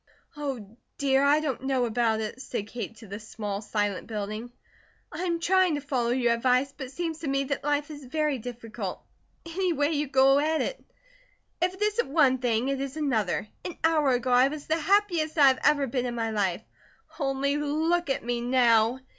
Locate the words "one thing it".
12.09-12.81